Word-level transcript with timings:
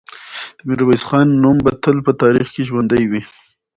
د 0.57 0.59
میرویس 0.67 1.03
خان 1.09 1.27
نوم 1.43 1.57
به 1.65 1.71
تل 1.83 1.97
په 2.05 2.11
تاریخ 2.21 2.47
کې 2.53 2.67
ژوندی 2.69 3.03
وي. 3.11 3.21